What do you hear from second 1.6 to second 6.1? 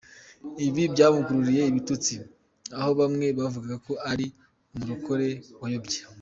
ibitutsi aho bamwe bavugaga ko ‘ari umurokore wayobye’.